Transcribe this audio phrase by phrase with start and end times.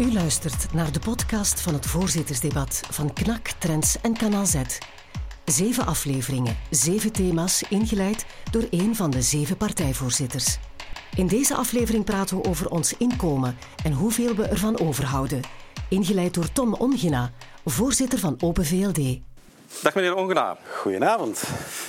[0.00, 4.56] U luistert naar de podcast van het voorzittersdebat van KNAK, Trends en Kanaal Z.
[5.44, 10.58] Zeven afleveringen, zeven thema's, ingeleid door één van de zeven partijvoorzitters.
[11.16, 15.40] In deze aflevering praten we over ons inkomen en hoeveel we ervan overhouden.
[15.88, 17.30] Ingeleid door Tom Ongena,
[17.64, 19.18] voorzitter van Open VLD.
[19.82, 20.56] Dag meneer Ongena.
[20.76, 21.42] Goedenavond.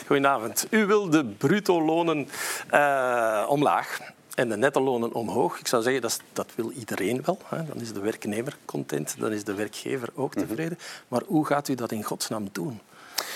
[0.08, 0.68] Goedenavond.
[0.70, 2.28] U wil de bruto lonen
[2.74, 4.00] uh, omlaag
[4.36, 5.60] en de netto lonen omhoog.
[5.60, 7.38] Ik zou zeggen, dat, dat wil iedereen wel.
[7.46, 7.66] Hè.
[7.66, 10.48] Dan is de werknemer content, dan is de werkgever ook mhm.
[10.48, 10.80] tevreden.
[11.08, 12.80] Maar hoe gaat u dat in godsnaam doen?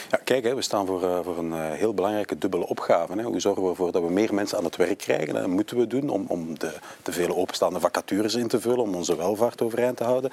[0.10, 3.14] Ja, kijk, hè, we staan voor, uh, voor een uh, heel belangrijke dubbele opgave.
[3.14, 3.24] Hè.
[3.24, 5.34] Hoe zorgen we ervoor dat we meer mensen aan het werk krijgen?
[5.34, 8.96] Dat moeten we doen om, om de, de vele openstaande vacatures in te vullen, om
[8.96, 10.32] onze welvaart overeind te houden.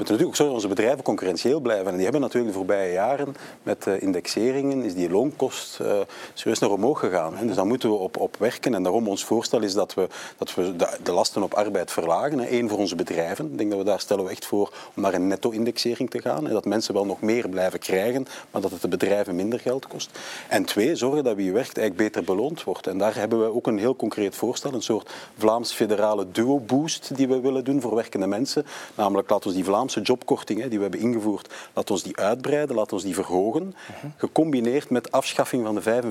[0.00, 1.86] Moeten natuurlijk ook zorgen dat onze bedrijven concurrentieel blijven.
[1.86, 6.00] En die hebben natuurlijk de voorbije jaren met uh, indexeringen, is die loonkost uh,
[6.34, 7.36] serieus naar omhoog gegaan.
[7.36, 7.46] Hè.
[7.46, 8.74] Dus daar moeten we op, op werken.
[8.74, 12.54] En daarom ons voorstel is dat we, dat we de, lasten op arbeid verlagen.
[12.54, 13.50] Eén voor onze bedrijven.
[13.52, 16.46] Ik denk dat we daar stellen we echt voor om naar een netto-indexering te gaan.
[16.46, 19.86] En dat mensen wel nog meer blijven krijgen, maar dat het de bedrijven minder geld
[19.86, 20.18] kost.
[20.48, 22.86] En twee, zorgen dat wie werkt eigenlijk beter beloond wordt.
[22.86, 27.28] En daar hebben we ook een heel concreet voorstel, een soort Vlaams federale duo-boost die
[27.28, 28.66] we willen doen voor werkende mensen.
[28.94, 32.96] Namelijk, laten we die Vlaamse jobkorting die we hebben ingevoerd, laten we die uitbreiden, laten
[32.96, 33.74] we die verhogen.
[34.16, 36.02] Gecombineerd met afschaffing van de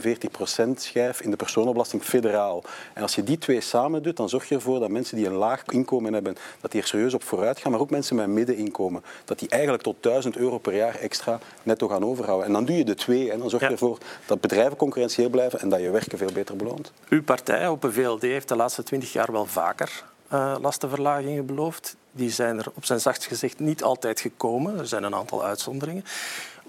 [0.69, 2.63] 45% schijf in de personenbelasting federaal.
[2.93, 5.33] En als je die twee samen doet, dan zorg je ervoor dat mensen die een
[5.33, 7.71] laag inkomen hebben, dat die er serieus op vooruit gaan.
[7.71, 11.39] Maar ook mensen met een middeninkomen, dat die eigenlijk tot 1000 euro per jaar extra
[11.63, 12.47] netto gaan overhouden.
[12.47, 13.31] En dan doe je de twee.
[13.31, 16.55] En dan zorg je ervoor dat bedrijven concurrentieel blijven en dat je werken veel beter
[16.55, 16.91] beloont.
[17.09, 21.95] Uw partij, Open VLD, heeft de laatste twintig jaar wel vaker uh, lastenverlagingen beloofd.
[22.11, 24.79] Die zijn er op zijn zachtst gezegd niet altijd gekomen.
[24.79, 26.05] Er zijn een aantal uitzonderingen.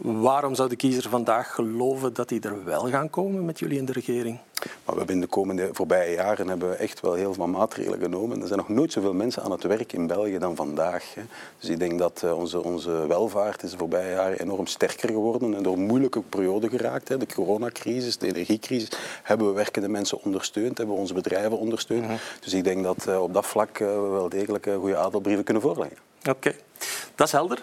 [0.02, 3.84] Waarom zou de kiezer vandaag geloven dat die er wel gaan komen met jullie in
[3.84, 4.38] de regering?
[4.60, 8.00] Maar we hebben in de komende voorbije jaren hebben we echt wel heel veel maatregelen
[8.00, 8.40] genomen.
[8.40, 11.14] Er zijn nog nooit zoveel mensen aan het werk in België dan vandaag.
[11.14, 11.22] Hè.
[11.58, 15.54] Dus ik denk dat uh, onze, onze welvaart is de voorbije jaren enorm sterker geworden
[15.54, 17.08] en door een moeilijke periode geraakt.
[17.08, 17.16] Hè.
[17.16, 18.88] De coronacrisis, de energiecrisis,
[19.22, 22.02] hebben we werkende mensen ondersteund, hebben we onze bedrijven ondersteund.
[22.02, 22.19] Mm -hmm.
[22.41, 25.62] Dus ik denk dat uh, op dat vlak uh, we wel degelijk goede adelbrieven kunnen
[25.62, 25.98] voorleggen.
[26.20, 26.56] Oké, okay.
[27.14, 27.62] dat is helder.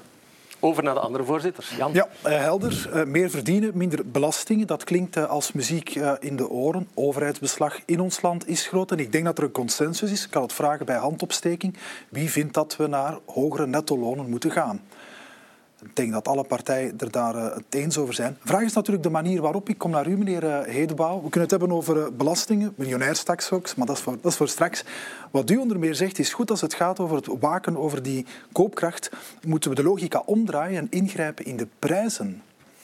[0.59, 1.75] Over naar de andere voorzitters.
[1.78, 1.94] Jan.
[1.94, 2.90] Ja, helder.
[2.94, 4.68] Uh, meer verdienen, minder belastingen.
[4.68, 6.88] Dat klinkt uh, als muziek in de oren.
[6.94, 8.91] Overheidsbeslag in ons land is groot.
[8.91, 10.23] En ik denk dat er een consensus is.
[10.23, 11.78] Ik kan het vragen bij handopsteking.
[12.09, 14.81] Wie vindt dat we naar hogere netto-lonen moeten gaan?
[15.81, 18.38] Ik denk dat alle partijen er daar uh, het eens over zijn.
[18.41, 19.69] De vraag is natuurlijk de manier waarop.
[19.69, 21.15] Ik kom naar u, meneer uh, Hedebouw.
[21.15, 24.38] We kunnen het hebben over uh, belastingen, miljonairstaks ook, maar dat is, voor, dat is
[24.38, 24.83] voor straks.
[25.31, 28.25] Wat u onder meer zegt is goed als het gaat over het waken over die
[28.51, 29.09] koopkracht.
[29.45, 32.41] Moeten we de logica omdraaien en ingrijpen in de prijzen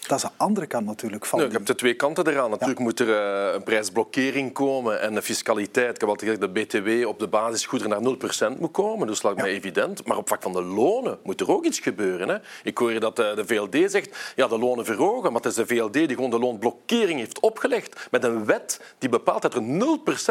[0.08, 1.40] dat is de andere kant natuurlijk van.
[1.40, 2.50] Nee, je hebt de twee kanten eraan.
[2.50, 5.94] Natuurlijk moet er uh, een prijsblokkering komen en een fiscaliteit.
[5.96, 9.08] Ik heb altijd gezegd dat de BTW op de basisgoederen naar 0% moet komen.
[9.08, 9.46] Dus lijkt ja.
[9.46, 10.08] me evident.
[10.08, 12.30] Maar op vlak van de lonen moet er ook iets gebeuren.
[12.30, 12.38] Hè.
[12.64, 15.31] Ik hoor dat uh, de VLD zegt, ja, de lonen verhogen.
[15.31, 19.09] Maar het is de VLD die gewoon de loonblokkering heeft opgelegd met een wet die
[19.09, 19.62] bepaalt dat er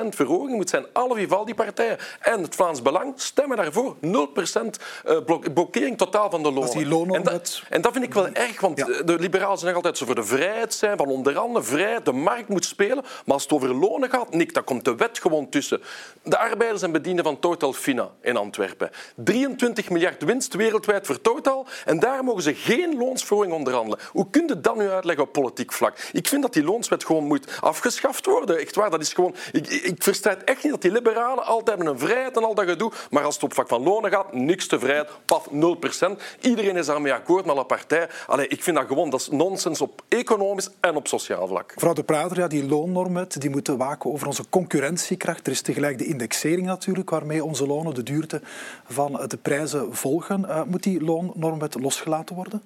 [0.05, 0.87] 0% verhoging moet zijn.
[0.93, 3.97] Alle Vivaldi-partijen en het Vlaams Belang stemmen daarvoor.
[3.97, 5.17] 0% uh,
[5.55, 6.61] blokkering totaal van de lonen.
[6.61, 9.03] Dat is die en, dat, en dat vind ik wel erg, want ja.
[9.03, 12.49] de liberalen zijn altijd zo voor de vrijheid zijn, van onder andere vrijheid, de markt
[12.49, 13.05] moet spelen.
[13.25, 15.83] Maar als het over lonen gaat, Nick, dan komt de wet gewoon tussen.
[16.23, 18.91] De arbeiders en bedienden van Total Fina in Antwerpen.
[19.15, 23.99] 23 miljard winst wereldwijd voor Total en daar mogen ze geen loonsverhoging onderhandelen.
[24.13, 25.99] Hoe kun je dat nu uitleggen op politiek vlak?
[26.13, 28.59] Ik vind dat die loonswet gewoon moet afgeschaft worden.
[28.59, 29.35] Echt waar, dat is gewoon...
[29.53, 32.65] Ik, ik verstrijd echt niet dat die liberalen altijd hebben een vrijheid en al dat
[32.65, 36.23] gedoe, maar als het op vlak van lonen gaat, niks te vrijheid, paf, 0%.
[36.41, 38.09] Iedereen is daarmee akkoord, maar alle partij...
[38.49, 41.75] Ik vind dat gewoon, dat is nonsens op economisch en op sociaal vlak.
[41.75, 45.47] Mevrouw de Prater, ja, die loonnormwet die moet waken over onze concurrentiekracht.
[45.47, 48.41] Er is tegelijk de indexering natuurlijk, waarmee onze lonen de duurte
[48.85, 50.41] van de prijzen volgen.
[50.41, 52.63] Uh, moet die loonnormwet losgelaten worden?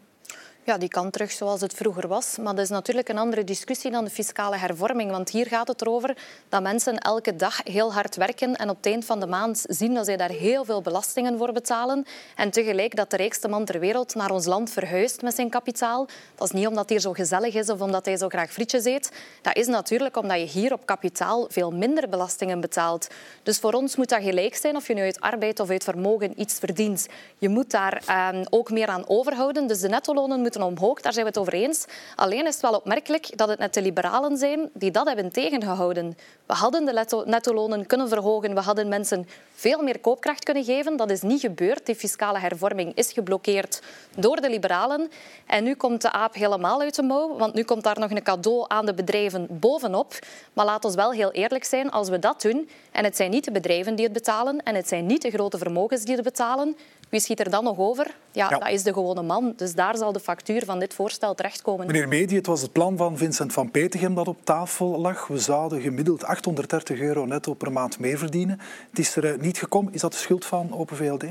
[0.66, 2.37] Ja, die kan terug zoals het vroeger was.
[2.37, 5.10] Maar dat is natuurlijk een andere discussie dan de fiscale hervorming.
[5.10, 6.16] Want hier gaat het erover
[6.49, 9.94] dat mensen elke dag heel hard werken en op het eind van de maand zien
[9.94, 12.06] dat zij daar heel veel belastingen voor betalen.
[12.37, 16.06] En tegelijk dat de rijkste man ter wereld naar ons land verhuist met zijn kapitaal.
[16.35, 19.12] Dat is niet omdat hij zo gezellig is of omdat hij zo graag frietjes eet.
[19.43, 23.06] Dat is natuurlijk omdat je hier op kapitaal veel minder belastingen betaalt.
[23.43, 26.40] Dus voor ons moet dat gelijk zijn of je nu uit arbeid of uit vermogen
[26.40, 27.06] iets verdient.
[27.38, 28.02] Je moet daar
[28.35, 29.67] um, ook meer aan overhouden.
[29.67, 31.85] Dus de nettolonen moeten omhoog, daar zijn we het over eens.
[32.14, 36.17] Alleen is het wel opmerkelijk dat het net de liberalen zijn die dat hebben tegengehouden.
[36.47, 40.97] We hadden de netto-lonen kunnen verhogen, we hadden mensen veel meer koopkracht kunnen geven.
[40.97, 41.87] Dat is niet gebeurd.
[41.87, 43.82] Die fiscale hervorming is geblokkeerd
[44.17, 45.11] door de liberalen.
[45.47, 48.23] En nu komt de aap helemaal uit de mouw, want nu komt daar nog een
[48.23, 50.19] cadeau aan de bedrijven bovenop.
[50.52, 53.44] Maar laat ons wel heel eerlijk zijn, als we dat doen, en het zijn niet
[53.44, 56.76] de bedrijven die het betalen en het zijn niet de grote vermogens die het betalen,
[57.08, 58.14] wie schiet er dan nog over?
[58.32, 59.53] Ja, dat is de gewone man.
[59.56, 61.87] Dus daar zal de factuur van dit voorstel terechtkomen.
[61.87, 65.26] Meneer Medi, het was het plan van Vincent van Petegem dat op tafel lag.
[65.26, 68.61] We zouden gemiddeld 830 euro netto per maand meer verdienen.
[68.91, 69.93] Het is er eh, niet gekomen.
[69.93, 71.25] Is dat de schuld van Open VLD?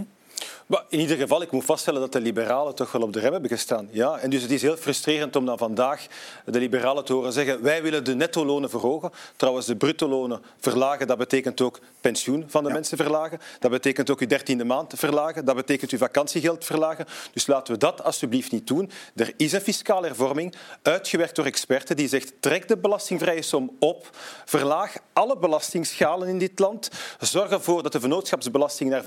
[0.90, 3.50] In ieder geval, ik moet vaststellen dat de liberalen toch wel op de rem hebben
[3.50, 3.88] gestaan.
[3.92, 4.18] Ja?
[4.18, 6.08] En dus het is heel frustrerend om dan vandaag
[6.46, 9.12] de liberalen te horen zeggen wij willen de netto-lonen verhogen.
[9.36, 13.40] Trouwens, de bruto-lonen verlagen, dat betekent ook pensioen van de mensen verlagen.
[13.60, 15.46] Dat betekent ook uw dertiende maand verlagen.
[15.46, 17.06] Dat betekent uw vakantiegeld verlagen.
[17.34, 18.92] Dus laten we dat alsjeblieft niet doen.
[19.16, 24.10] Er is een fiscale hervorming, uitgewerkt door experten, die zegt trek de belastingvrije som op,
[24.46, 26.90] verlaag alle belastingschalen in dit land,
[27.20, 29.06] zorg ervoor dat de vennootschapsbelasting naar 15%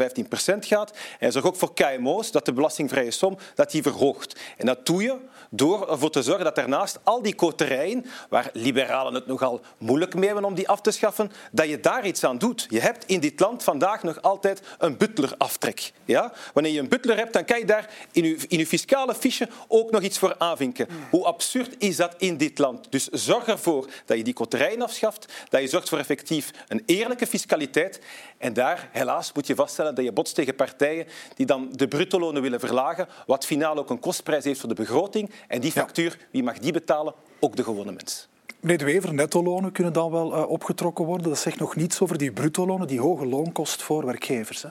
[0.59, 4.41] gaat en zorg ook voor KMO's dat de belastingvrije som dat die verhoogt.
[4.57, 5.17] En dat doe je
[5.51, 10.27] door ervoor te zorgen dat daarnaast al die koterijen, waar liberalen het nogal moeilijk mee
[10.27, 12.67] hebben om die af te schaffen, dat je daar iets aan doet.
[12.69, 15.93] Je hebt in dit land vandaag nog altijd een butleraftrek.
[16.05, 16.33] Ja?
[16.55, 19.91] Wanneer je een butler hebt, dan kan je daar in je, in fiscale fiche ook
[19.91, 20.89] nog iets voor aanvinken.
[21.11, 22.87] Hoe absurd is dat in dit land?
[22.91, 27.27] Dus zorg ervoor dat je die koterijen afschaft, dat je zorgt voor effectief een eerlijke
[27.27, 28.01] fiscaliteit.
[28.39, 32.43] En daar, helaas, moet je vaststellen dat je botst tegen partijen die dan de bruttolonen
[32.43, 35.31] willen verlagen, wat finaal ook een kostprijs heeft voor de begroting.
[35.49, 37.15] En die factuur, wie mag die betalen?
[37.41, 38.29] Ook de gewone mens.
[38.61, 41.29] Meneer De Wever, nettolonen kunnen dan wel uh, opgetrokken worden.
[41.29, 44.63] Dat zegt nog niets over die bruttolonen, die hoge loonkost voor werkgevers.
[44.63, 44.69] Hè?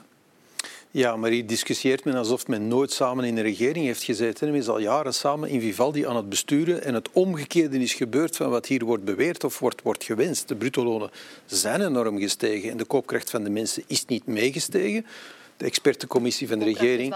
[0.90, 4.50] Ja, maar hier discussieert men alsof men nooit samen in een regering heeft gezeten.
[4.50, 8.36] Men is al jaren samen in Vivaldi aan het besturen en het omgekeerde is gebeurd
[8.36, 10.48] van wat hier wordt beweerd of wordt, wordt gewenst.
[10.48, 11.10] De bruttolonen
[11.46, 15.06] zijn enorm gestegen en de koopkracht van de mensen is niet meegestegen.
[15.58, 17.14] De expertencommissie van de regering.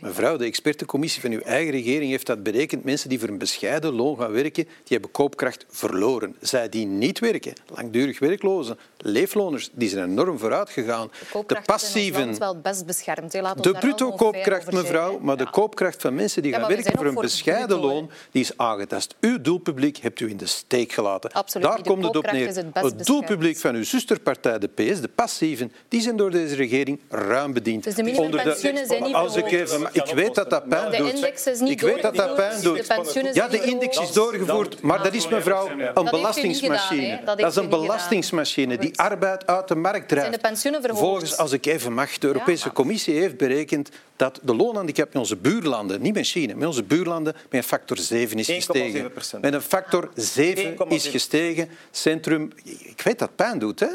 [0.00, 2.84] Mevrouw, de expertencommissie van uw eigen regering heeft dat berekend.
[2.84, 6.36] Mensen die voor een bescheiden loon gaan werken, die hebben koopkracht verloren.
[6.40, 11.10] Zij die niet werken, langdurig werklozen, leefloners, die zijn enorm vooruit gegaan.
[11.32, 12.28] De, de passieven.
[12.28, 13.32] Is wel best beschermd.
[13.32, 17.78] de bruto koopkracht, mevrouw, maar de koopkracht van mensen die gaan werken voor een bescheiden
[17.78, 19.14] loon, die is aangetast.
[19.20, 21.32] Uw doelpubliek hebt u in de steek gelaten.
[21.32, 21.66] Absoluut.
[21.66, 22.46] Daar komt het op neer.
[22.46, 27.00] Het, het doelpubliek van uw zusterpartij, de PS, de passieven, die zijn door deze regering
[27.08, 27.83] ruim bediend.
[27.84, 31.06] Dus de minimumpensioenen zijn niet als ik, even, ik weet dat dat pijn doet.
[31.06, 32.86] De index is niet ik weet dat dat pijn doet.
[33.32, 37.20] Ja, de index is doorgevoerd, maar dat is mevrouw een belastingsmachine.
[37.24, 40.38] Dat is een belastingsmachine die arbeid uit de markt drijft.
[40.82, 45.36] Volgens, als ik even mag, de Europese Commissie heeft berekend dat de loonhandicap in onze
[45.36, 49.12] buurlanden, niet met China, met onze buurlanden, met een factor 7 is gestegen.
[49.40, 51.68] Met een factor 7 is gestegen.
[51.90, 53.88] Centrum, ik weet dat pijn doet, hè?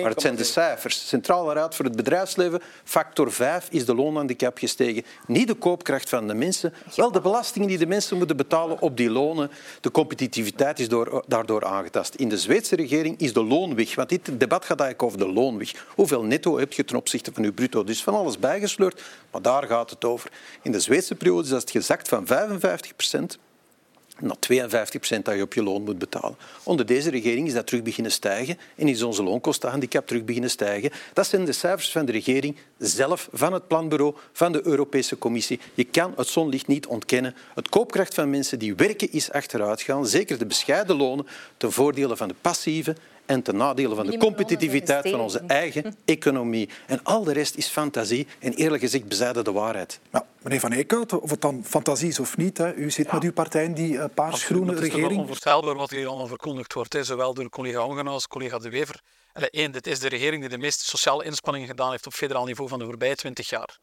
[0.00, 1.08] Maar het zijn de cijfers.
[1.08, 5.04] Centrale Raad voor het Bedrijfsleven, factor 5 is de loonhandicap gestegen.
[5.26, 8.96] Niet de koopkracht van de mensen, wel de belastingen die de mensen moeten betalen op
[8.96, 9.50] die lonen.
[9.80, 12.14] De competitiviteit is door, daardoor aangetast.
[12.14, 15.86] In de Zweedse regering is de loonweg, want dit debat gaat eigenlijk over de loonweg.
[15.94, 17.84] Hoeveel netto heb je ten opzichte van je bruto?
[17.84, 20.30] Dus van alles bijgesleurd, maar daar gaat het over.
[20.62, 23.38] In de Zweedse periode is dat gezakt van 55 procent
[24.20, 26.36] naar 52 procent dat je op je loon moet betalen.
[26.62, 30.90] Onder deze regering is dat terug beginnen stijgen en is onze loonkostenhandicap terug beginnen stijgen.
[31.12, 35.60] Dat zijn de cijfers van de regering zelf, van het planbureau, van de Europese Commissie.
[35.74, 37.34] Je kan het zonlicht niet ontkennen.
[37.54, 40.06] Het koopkracht van mensen die werken is achteruit gaan.
[40.06, 41.26] Zeker de bescheiden lonen
[41.56, 42.96] ten voordele van de passieve
[43.26, 46.68] en ten nadele van de competitiviteit van onze eigen economie.
[46.86, 50.00] En al de rest is fantasie en eerlijk gezegd bezijden de waarheid.
[50.10, 53.22] Nou, meneer Van Eekhout, of het dan fantasie is of niet, hè, u zit met
[53.22, 55.02] uw partij in die uh, paars-groene regering.
[55.02, 58.58] Het is onvoorstelbaar wat hier allemaal verkondigd wordt, hè, zowel door collega Ongen als collega
[58.58, 59.00] De Wever.
[59.32, 62.68] Eén, dit is de regering die de meeste sociale inspanningen gedaan heeft op federaal niveau
[62.68, 63.78] van de voorbije twintig jaar.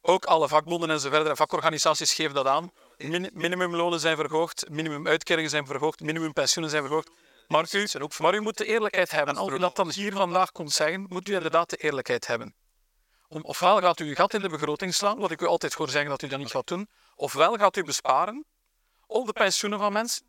[0.00, 2.72] Ook alle vakbonden en zo verder, vakorganisaties geven dat aan.
[3.32, 7.10] minimumlonen zijn verhoogd, minimumuitkeringen zijn verhoogd, minimumpensioenen zijn verhoogd.
[7.48, 7.86] Maar u,
[8.18, 9.36] maar u moet de eerlijkheid hebben.
[9.36, 12.54] Als u dat dan hier vandaag komt zeggen, moet u inderdaad de eerlijkheid hebben.
[13.40, 16.10] Ofwel gaat u uw gat in de begroting slaan, wat ik u altijd hoor zeggen
[16.10, 18.44] dat u dat niet gaat doen, ofwel gaat u besparen
[19.06, 20.26] op de pensioenen van mensen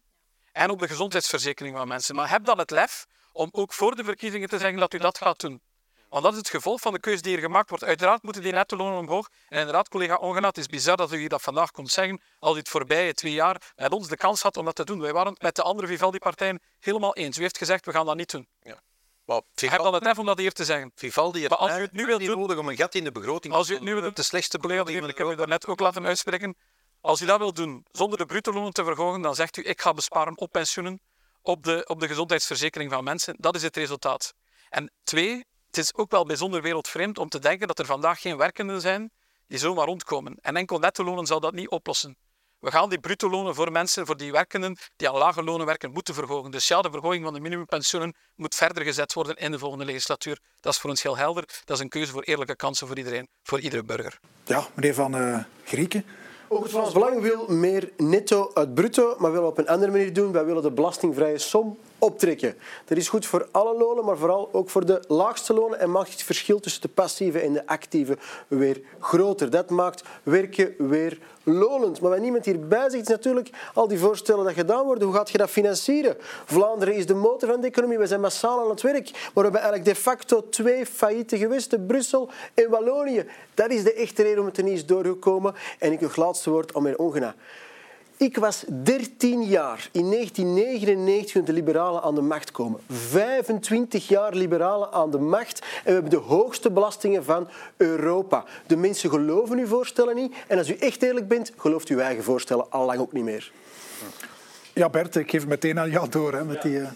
[0.51, 2.15] en op de gezondheidsverzekering van mensen.
[2.15, 5.17] Maar heb dan het lef om ook voor de verkiezingen te zeggen dat u dat
[5.17, 5.61] gaat doen.
[6.09, 7.83] Want dat is het gevolg van de keuze die er gemaakt wordt.
[7.83, 9.29] Uiteraard moeten die netto-lonen omhoog.
[9.49, 12.47] En inderdaad, collega Ongenaat, het is bizar dat u hier dat vandaag komt zeggen, u
[12.47, 14.99] het voorbije twee jaar met ons de kans had om dat te doen.
[14.99, 17.37] Wij waren het met de andere Vivaldi-partijen helemaal eens.
[17.37, 18.47] U heeft gezegd, we gaan dat niet doen.
[18.61, 18.81] Ja.
[19.25, 19.75] Maar Vivaldi...
[19.75, 20.91] heb dan het even om dat hier te zeggen.
[20.95, 23.53] Vivaldi heeft als u het nu wilt doen, nodig om een gat in de begroting
[23.53, 26.55] Als u het nu wilt de slechtste begroting, ik heb u daarnet ook laten uitspreken,
[27.01, 29.81] Als u dat wil doen zonder de bruto lonen te verhogen, dan zegt u ik
[29.81, 31.01] ga besparen op pensioenen,
[31.41, 33.35] op de, op de gezondheidsverzekering van mensen.
[33.37, 34.33] Dat is het resultaat.
[34.69, 38.37] En twee, het is ook wel bijzonder wereldvreemd om te denken dat er vandaag geen
[38.37, 39.11] werkenden zijn
[39.47, 40.37] die zomaar rondkomen.
[40.41, 42.17] En enkel netto-lonen zal dat niet oplossen.
[42.63, 45.91] We gaan die bruto lonen voor mensen, voor die werkenden die aan lage lonen werken,
[45.91, 46.51] moeten verhogen.
[46.51, 50.39] Dus ja, de verhoging van de minimumpensioenen moet verder gezet worden in de volgende legislatuur.
[50.59, 51.43] Dat is voor ons heel helder.
[51.65, 54.19] Dat is een keuze voor eerlijke kansen voor iedereen, voor iedere burger.
[54.45, 56.05] Ja, meneer Van uh, Grieken.
[56.47, 60.13] Ook het Frans Belang wil meer netto uit bruto, maar wil op een andere manier
[60.13, 60.31] doen.
[60.31, 62.55] Wij willen de belastingvrije som optrekken.
[62.85, 66.11] Dat is goed voor alle lonen, maar vooral ook voor de laagste lonen en maakt
[66.11, 68.17] het verschil tussen de passieve en de actieve
[68.47, 69.49] weer groter.
[69.49, 72.01] Dat maakt werken weer lonend.
[72.01, 75.07] Maar wat niemand hierbij zegt, is natuurlijk al die voorstellen dat gedaan worden.
[75.07, 76.15] Hoe gaat je dat financieren?
[76.45, 77.97] Vlaanderen is de motor van de economie.
[77.97, 79.11] We zijn massaal aan het werk.
[79.11, 83.25] Maar we hebben eigenlijk de facto twee failliete gewesten, Brussel en Wallonië.
[83.53, 85.53] Dat is de echte reden om het er niet is doorgekomen.
[85.79, 87.35] En ik nog laatste woord om mijn ongena.
[88.23, 92.79] Ik was 13 jaar in 1999 toen de liberalen aan de macht komen.
[92.89, 98.43] 25 jaar liberalen aan de macht en we hebben de hoogste belastingen van Europa.
[98.67, 102.23] De mensen geloven uw voorstellen niet en als u echt eerlijk bent, gelooft uw eigen
[102.23, 103.51] voorstellen al lang ook niet meer.
[104.73, 106.73] Ja, Bert, ik geef meteen aan jou door hè, met die...
[106.73, 106.87] Uh...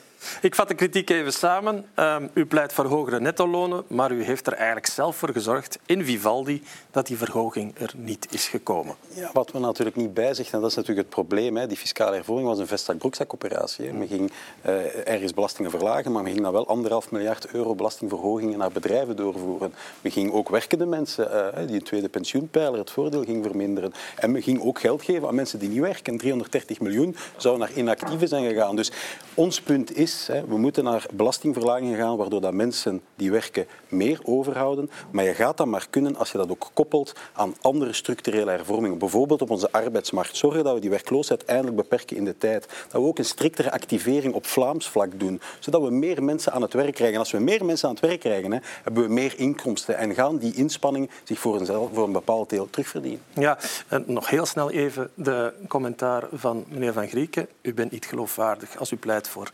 [0.42, 1.86] Ik vat de kritiek even samen.
[1.96, 6.06] Um, u pleit voor hogere nettolonen, maar u heeft er eigenlijk zelf voor gezorgd in
[6.06, 8.96] Vivaldi dat die verhoging er niet is gekomen.
[9.14, 12.16] Ja, wat we natuurlijk niet bijzeggen, en dat is natuurlijk het probleem, hè, die fiscale
[12.16, 13.94] hervorming was een vestzak-broekzak-operatie.
[13.94, 14.32] Men ging
[14.66, 19.16] uh, ergens belastingen verlagen, maar men ging dan wel anderhalf miljard euro belastingverhogingen naar bedrijven
[19.16, 19.74] doorvoeren.
[20.02, 23.94] Men ging ook werkende mensen, uh, die een tweede pensioenpijler, het voordeel ging verminderen.
[24.16, 26.18] En men ging ook geld geven aan mensen die niet werken.
[26.18, 28.76] 330 miljoen zou naar inactieven zijn gegaan.
[28.76, 28.92] Dus
[29.34, 30.07] ons punt is
[30.48, 34.90] we moeten naar belastingverlagingen gaan, waardoor dat mensen die werken meer overhouden.
[35.12, 38.98] Maar je gaat dat maar kunnen als je dat ook koppelt aan andere structurele hervormingen.
[38.98, 40.38] Bijvoorbeeld op onze arbeidsmarkt.
[40.38, 42.68] Zorgen dat we die werkloosheid eindelijk beperken in de tijd.
[42.68, 45.42] Dat we ook een striktere activering op Vlaams vlak doen.
[45.60, 47.14] Zodat we meer mensen aan het werk krijgen.
[47.14, 49.98] En als we meer mensen aan het werk krijgen, hebben we meer inkomsten.
[49.98, 53.22] En gaan die inspanningen zich voor een, voor een bepaald deel terugverdienen.
[53.34, 57.48] Ja, en nog heel snel even de commentaar van meneer Van Grieken.
[57.62, 59.52] U bent niet geloofwaardig als u pleit voor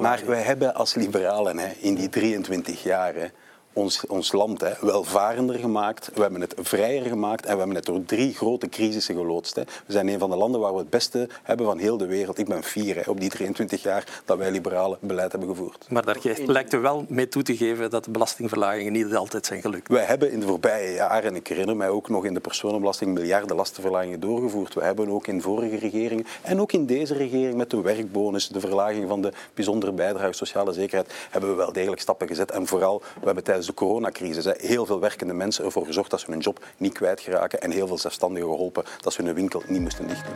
[0.00, 3.30] maar wij hebben als liberalen hè, in die 23 jaar
[3.76, 7.84] ons, ons land hè, welvarender gemaakt, we hebben het vrijer gemaakt en we hebben het
[7.84, 9.54] door drie grote crisissen geloodst.
[9.54, 9.62] Hè.
[9.86, 12.38] We zijn een van de landen waar we het beste hebben van heel de wereld.
[12.38, 15.86] Ik ben fier hè, op die 23 jaar dat wij liberale beleid hebben gevoerd.
[15.88, 19.60] Maar daar lijkt u wel mee toe te geven dat de belastingverlagingen niet altijd zijn
[19.60, 19.88] gelukt.
[19.88, 23.14] Wij hebben in de voorbije jaren, en ik herinner mij ook nog in de personenbelasting,
[23.14, 24.74] miljarden lastenverlagingen doorgevoerd.
[24.74, 28.60] We hebben ook in vorige regeringen en ook in deze regering met de werkbonus, de
[28.60, 32.50] verlaging van de bijzondere bijdrage sociale zekerheid, hebben we wel degelijk stappen gezet.
[32.50, 36.30] En vooral, we hebben tijdens de coronacrisis heel veel werkende mensen ervoor gezorgd dat ze
[36.30, 40.06] hun job niet kwijtgeraken en heel veel zelfstandigen geholpen dat ze hun winkel niet moesten
[40.06, 40.32] dichten.